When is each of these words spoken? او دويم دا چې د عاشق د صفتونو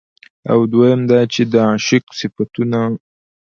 او 0.51 0.59
دويم 0.71 1.01
دا 1.11 1.19
چې 1.33 1.41
د 1.51 1.53
عاشق 1.67 2.03
د 2.09 2.13
صفتونو 2.19 2.83